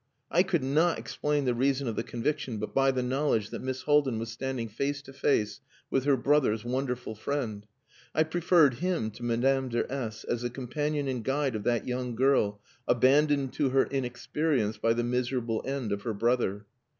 [0.31, 3.83] I could not explain the reason of the conviction but by the knowledge that Miss
[3.83, 7.67] Haldin was standing face to face with her brother's wonderful friend.
[8.15, 12.15] I preferred him to Madame de S as the companion and guide of that young
[12.15, 16.65] girl, abandoned to her inexperience by the miserable end of her brother.